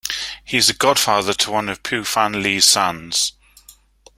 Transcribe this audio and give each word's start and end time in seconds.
He 0.43 0.57
is 0.57 0.65
the 0.65 0.73
godfather 0.73 1.31
to 1.31 1.51
one 1.51 1.69
of 1.69 1.83
Pui 1.83 2.03
Fan 2.03 2.41
Lee's 2.41 2.65
sons. 2.65 3.33